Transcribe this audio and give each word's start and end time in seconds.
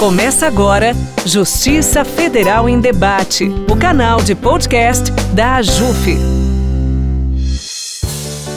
Começa 0.00 0.46
agora 0.46 0.96
Justiça 1.26 2.06
Federal 2.06 2.70
em 2.70 2.80
Debate, 2.80 3.44
o 3.70 3.76
canal 3.76 4.22
de 4.22 4.34
podcast 4.34 5.12
da 5.34 5.56
AJUF. 5.56 6.16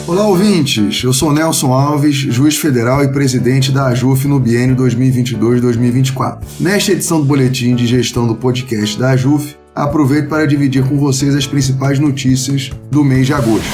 Olá, 0.06 0.26
ouvintes. 0.26 1.04
Eu 1.04 1.12
sou 1.12 1.34
Nelson 1.34 1.70
Alves, 1.70 2.16
juiz 2.16 2.56
federal 2.56 3.04
e 3.04 3.12
presidente 3.12 3.70
da 3.70 3.88
AJUF 3.88 4.26
no 4.26 4.40
biênio 4.40 4.74
2022-2024. 4.76 6.38
Nesta 6.58 6.92
edição 6.92 7.20
do 7.20 7.26
boletim 7.26 7.74
de 7.74 7.86
gestão 7.86 8.26
do 8.26 8.36
podcast 8.36 8.98
da 8.98 9.10
AJUF, 9.10 9.54
aproveito 9.74 10.30
para 10.30 10.46
dividir 10.46 10.88
com 10.88 10.98
vocês 10.98 11.34
as 11.34 11.46
principais 11.46 11.98
notícias 11.98 12.70
do 12.90 13.04
mês 13.04 13.26
de 13.26 13.34
agosto. 13.34 13.68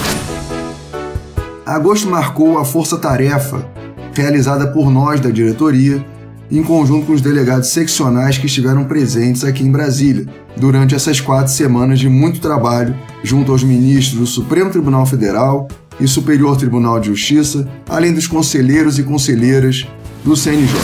Agosto 1.65 2.09
marcou 2.11 2.59
a 2.59 2.65
força-tarefa 2.65 3.65
realizada 4.13 4.67
por 4.67 4.91
nós 4.91 5.21
da 5.21 5.31
diretoria, 5.31 6.05
em 6.51 6.63
conjunto 6.63 7.07
com 7.07 7.13
os 7.13 7.21
delegados 7.21 7.69
seccionais 7.69 8.37
que 8.37 8.47
estiveram 8.47 8.85
presentes 8.85 9.45
aqui 9.45 9.63
em 9.63 9.71
Brasília, 9.71 10.27
durante 10.57 10.95
essas 10.95 11.21
quatro 11.21 11.53
semanas 11.53 11.99
de 11.99 12.09
muito 12.09 12.41
trabalho 12.41 12.95
junto 13.23 13.53
aos 13.53 13.63
ministros 13.63 14.19
do 14.19 14.27
Supremo 14.27 14.71
Tribunal 14.71 15.07
Federal 15.07 15.69
e 16.01 16.09
Superior 16.09 16.57
Tribunal 16.57 16.99
de 16.99 17.07
Justiça, 17.07 17.69
além 17.89 18.13
dos 18.13 18.27
conselheiros 18.27 18.99
e 18.99 19.03
conselheiras 19.03 19.87
do 20.25 20.37
CNJ. 20.37 20.75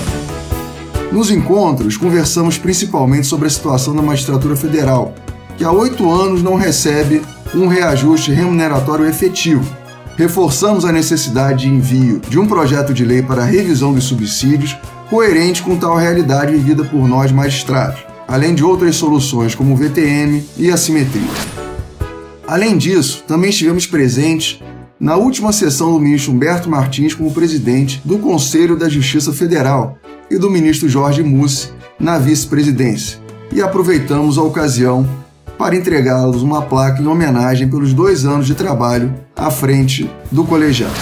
Nos 1.10 1.30
encontros, 1.30 1.96
conversamos 1.96 2.58
principalmente 2.58 3.26
sobre 3.26 3.46
a 3.46 3.50
situação 3.50 3.94
da 3.94 4.02
magistratura 4.02 4.54
federal, 4.54 5.14
que 5.56 5.64
há 5.64 5.72
oito 5.72 6.08
anos 6.10 6.42
não 6.42 6.54
recebe 6.54 7.22
um 7.54 7.66
reajuste 7.66 8.30
remuneratório 8.30 9.06
efetivo 9.06 9.64
reforçamos 10.16 10.84
a 10.84 10.92
necessidade 10.92 11.64
de 11.64 11.68
envio 11.68 12.20
de 12.20 12.38
um 12.38 12.46
projeto 12.46 12.92
de 12.92 13.04
lei 13.04 13.22
para 13.22 13.42
a 13.42 13.46
revisão 13.46 13.92
dos 13.92 14.04
subsídios 14.04 14.76
coerente 15.10 15.62
com 15.62 15.76
tal 15.76 15.96
realidade 15.96 16.52
vivida 16.52 16.84
por 16.84 17.06
nós 17.06 17.30
magistrados, 17.30 18.00
além 18.26 18.54
de 18.54 18.64
outras 18.64 18.96
soluções 18.96 19.54
como 19.54 19.74
o 19.74 19.76
VTM 19.76 20.44
e 20.56 20.70
a 20.70 20.76
simetria. 20.76 21.22
Além 22.46 22.76
disso, 22.76 23.24
também 23.26 23.50
estivemos 23.50 23.86
presentes 23.86 24.60
na 24.98 25.16
última 25.16 25.52
sessão 25.52 25.92
do 25.92 26.00
ministro 26.00 26.32
Humberto 26.32 26.70
Martins 26.70 27.14
como 27.14 27.32
presidente 27.32 28.00
do 28.04 28.18
Conselho 28.18 28.76
da 28.76 28.88
Justiça 28.88 29.32
Federal 29.32 29.98
e 30.30 30.38
do 30.38 30.50
ministro 30.50 30.88
Jorge 30.88 31.22
Mussi 31.22 31.70
na 32.00 32.18
vice-presidência, 32.18 33.18
e 33.52 33.62
aproveitamos 33.62 34.38
a 34.38 34.42
ocasião 34.42 35.08
para 35.58 35.76
entregá-los 35.76 36.42
uma 36.42 36.62
placa 36.62 37.00
em 37.00 37.06
homenagem 37.06 37.68
pelos 37.68 37.92
dois 37.92 38.24
anos 38.24 38.46
de 38.46 38.54
trabalho 38.54 39.14
à 39.34 39.50
frente 39.50 40.10
do 40.30 40.44
colegiado. 40.44 40.94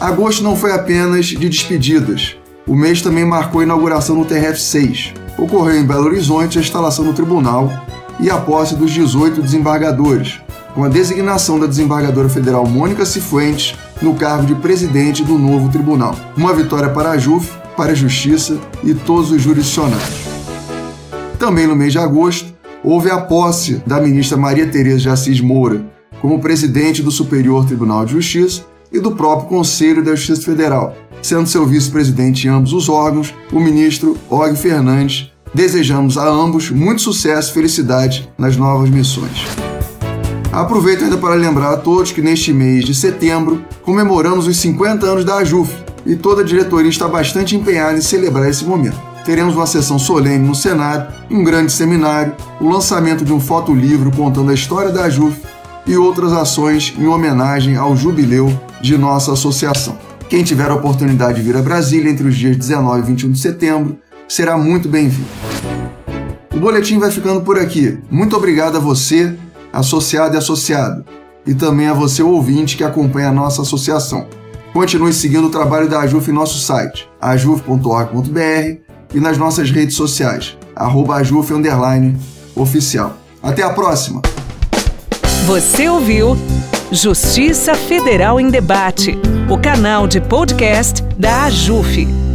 Agosto 0.00 0.42
não 0.42 0.56
foi 0.56 0.72
apenas 0.72 1.26
de 1.26 1.48
despedidas. 1.48 2.36
O 2.66 2.74
mês 2.74 3.00
também 3.00 3.24
marcou 3.24 3.60
a 3.60 3.64
inauguração 3.64 4.18
do 4.18 4.24
TRF-6. 4.26 5.14
Ocorreu 5.38 5.78
em 5.78 5.84
Belo 5.84 6.06
Horizonte 6.06 6.58
a 6.58 6.60
instalação 6.60 7.04
do 7.04 7.12
tribunal 7.12 7.72
e 8.20 8.30
a 8.30 8.36
posse 8.36 8.76
dos 8.76 8.90
18 8.90 9.42
desembargadores, 9.42 10.40
com 10.74 10.84
a 10.84 10.88
designação 10.88 11.58
da 11.58 11.66
desembargadora 11.66 12.28
federal 12.28 12.66
Mônica 12.66 13.04
Cifuentes 13.04 13.74
no 14.00 14.14
cargo 14.14 14.46
de 14.46 14.54
presidente 14.54 15.24
do 15.24 15.38
novo 15.38 15.68
tribunal. 15.68 16.14
Uma 16.36 16.52
vitória 16.52 16.88
para 16.88 17.10
a 17.10 17.18
JUF, 17.18 17.50
para 17.76 17.92
a 17.92 17.94
Justiça 17.94 18.58
e 18.82 18.94
todos 18.94 19.30
os 19.30 19.42
jurisdicionados. 19.42 20.24
Também 21.38 21.66
no 21.66 21.74
mês 21.74 21.92
de 21.92 21.98
agosto, 21.98 22.54
houve 22.84 23.10
a 23.10 23.18
posse 23.18 23.82
da 23.86 23.98
ministra 23.98 24.36
Maria 24.36 24.66
Tereza 24.66 24.98
de 24.98 25.08
Assis 25.08 25.40
Moura 25.40 25.84
como 26.20 26.40
presidente 26.40 27.02
do 27.02 27.10
Superior 27.10 27.66
Tribunal 27.66 28.04
de 28.04 28.12
Justiça 28.12 28.64
e 28.92 29.00
do 29.00 29.12
próprio 29.12 29.48
Conselho 29.48 30.04
da 30.04 30.14
Justiça 30.14 30.42
Federal, 30.42 30.94
sendo 31.20 31.48
seu 31.48 31.66
vice-presidente 31.66 32.46
em 32.46 32.50
ambos 32.50 32.72
os 32.72 32.88
órgãos 32.88 33.34
o 33.50 33.58
ministro 33.58 34.16
Og 34.30 34.54
Fernandes. 34.56 35.32
Desejamos 35.52 36.18
a 36.18 36.28
ambos 36.28 36.70
muito 36.70 37.00
sucesso 37.00 37.50
e 37.50 37.54
felicidade 37.54 38.30
nas 38.38 38.56
novas 38.56 38.90
missões. 38.90 39.44
Aproveito 40.52 41.04
ainda 41.04 41.16
para 41.16 41.34
lembrar 41.34 41.72
a 41.72 41.76
todos 41.76 42.12
que 42.12 42.22
neste 42.22 42.52
mês 42.52 42.84
de 42.84 42.94
setembro 42.94 43.64
comemoramos 43.82 44.46
os 44.46 44.56
50 44.58 45.06
anos 45.06 45.24
da 45.24 45.38
AJUF 45.38 45.72
e 46.06 46.14
toda 46.16 46.42
a 46.42 46.44
diretoria 46.44 46.90
está 46.90 47.08
bastante 47.08 47.56
empenhada 47.56 47.96
em 47.98 48.02
celebrar 48.02 48.48
esse 48.48 48.64
momento 48.64 49.13
teremos 49.24 49.56
uma 49.56 49.66
sessão 49.66 49.98
solene 49.98 50.46
no 50.46 50.54
Senado, 50.54 51.12
um 51.30 51.42
grande 51.42 51.72
seminário, 51.72 52.34
o 52.60 52.68
lançamento 52.68 53.24
de 53.24 53.32
um 53.32 53.40
fotolivro 53.40 54.10
contando 54.12 54.50
a 54.50 54.54
história 54.54 54.92
da 54.92 55.08
JUF 55.08 55.40
e 55.86 55.96
outras 55.96 56.32
ações 56.32 56.94
em 56.98 57.06
homenagem 57.06 57.76
ao 57.76 57.96
jubileu 57.96 58.52
de 58.80 58.96
nossa 58.96 59.32
associação. 59.32 59.98
Quem 60.28 60.44
tiver 60.44 60.70
a 60.70 60.74
oportunidade 60.74 61.36
de 61.36 61.42
vir 61.42 61.56
a 61.56 61.62
Brasília 61.62 62.10
entre 62.10 62.26
os 62.26 62.36
dias 62.36 62.56
19 62.56 63.00
e 63.00 63.06
21 63.06 63.32
de 63.32 63.38
setembro 63.38 63.98
será 64.28 64.56
muito 64.56 64.88
bem-vindo. 64.88 65.28
O 66.54 66.58
boletim 66.58 66.98
vai 66.98 67.10
ficando 67.10 67.40
por 67.42 67.58
aqui. 67.58 67.98
Muito 68.10 68.36
obrigado 68.36 68.76
a 68.76 68.80
você, 68.80 69.34
associado 69.72 70.34
e 70.34 70.38
associado, 70.38 71.04
e 71.46 71.54
também 71.54 71.88
a 71.88 71.94
você, 71.94 72.22
ouvinte, 72.22 72.76
que 72.76 72.84
acompanha 72.84 73.28
a 73.28 73.32
nossa 73.32 73.62
associação. 73.62 74.26
Continue 74.72 75.12
seguindo 75.12 75.46
o 75.46 75.50
trabalho 75.50 75.88
da 75.88 76.00
AJUF 76.00 76.30
em 76.30 76.34
nosso 76.34 76.58
site, 76.58 77.08
ajuf.org.br 77.20 78.83
e 79.14 79.20
nas 79.20 79.38
nossas 79.38 79.70
redes 79.70 79.96
sociais, 79.96 80.58
oficial. 82.54 83.16
Até 83.42 83.62
a 83.62 83.70
próxima! 83.70 84.20
Você 85.46 85.88
ouviu 85.88 86.36
Justiça 86.90 87.74
Federal 87.74 88.40
em 88.40 88.48
Debate, 88.48 89.18
o 89.50 89.58
canal 89.58 90.06
de 90.06 90.20
podcast 90.20 91.02
da 91.18 91.44
AJUF. 91.44 92.33